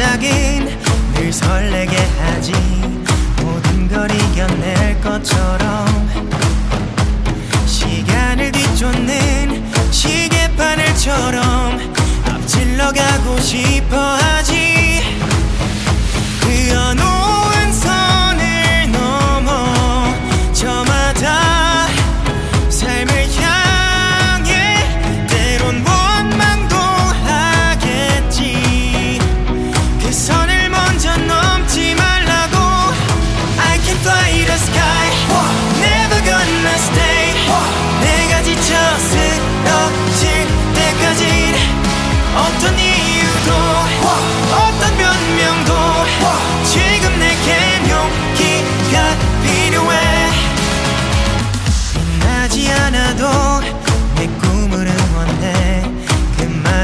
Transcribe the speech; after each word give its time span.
시작인 0.00 0.66
늘 1.12 1.30
설레게 1.30 1.94
하지. 1.94 2.52
모든 3.42 3.86
걸 3.86 4.10
이겨낼 4.10 4.98
것처럼 5.02 5.86
시간을 7.66 8.50
뒤쫓는 8.50 9.70
시계바늘처럼 9.90 11.92
앞질러 12.24 12.92
가고 12.92 13.38
싶어. 13.40 13.99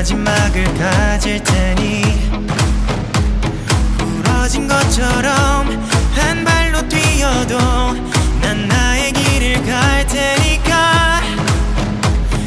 마지막을 0.06 0.64
가질 0.74 1.42
테니 1.42 2.02
부러진 3.98 4.68
것처럼 4.68 5.66
한 6.14 6.44
발로 6.44 6.86
뛰어도 6.88 7.58
난 8.40 8.68
나의 8.68 9.12
길을 9.12 9.66
갈 9.66 10.06
테니까 10.06 11.20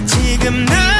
지금 0.06 0.64
나 0.68 0.99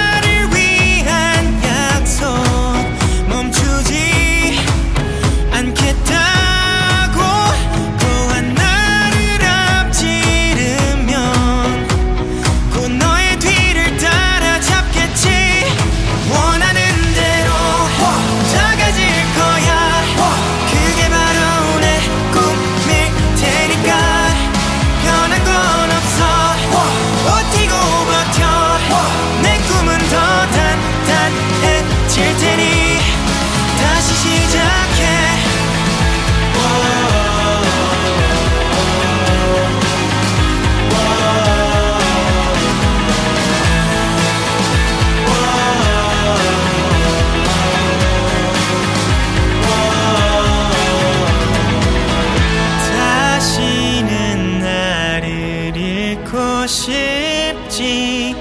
싶지 56.70 58.36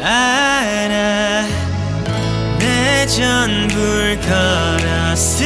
않아. 0.00 1.44
내 2.60 3.06
전부를 3.08 4.20
걸었으니까. 4.20 5.36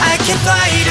I 0.00 0.16
can 0.24 0.38
fly 0.38 0.81